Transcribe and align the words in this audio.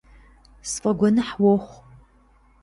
СфӀэгуэныхь 0.71 1.35
уохъу. 1.43 1.79